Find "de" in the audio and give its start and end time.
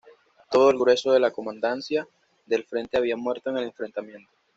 1.11-1.19